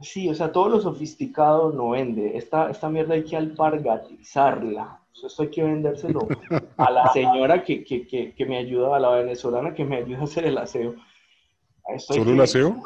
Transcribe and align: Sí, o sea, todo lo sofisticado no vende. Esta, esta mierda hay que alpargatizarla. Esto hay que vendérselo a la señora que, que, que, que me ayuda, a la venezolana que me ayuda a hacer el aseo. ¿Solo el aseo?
Sí, 0.00 0.28
o 0.28 0.34
sea, 0.34 0.50
todo 0.50 0.68
lo 0.68 0.80
sofisticado 0.80 1.72
no 1.72 1.90
vende. 1.90 2.36
Esta, 2.36 2.70
esta 2.70 2.88
mierda 2.88 3.14
hay 3.14 3.24
que 3.24 3.36
alpargatizarla. 3.36 5.00
Esto 5.22 5.42
hay 5.42 5.50
que 5.50 5.62
vendérselo 5.62 6.26
a 6.78 6.90
la 6.90 7.08
señora 7.12 7.62
que, 7.62 7.84
que, 7.84 8.06
que, 8.06 8.34
que 8.34 8.46
me 8.46 8.56
ayuda, 8.56 8.96
a 8.96 9.00
la 9.00 9.10
venezolana 9.10 9.74
que 9.74 9.84
me 9.84 9.98
ayuda 9.98 10.20
a 10.20 10.24
hacer 10.24 10.46
el 10.46 10.56
aseo. 10.56 10.94
¿Solo 11.98 12.32
el 12.32 12.40
aseo? 12.40 12.82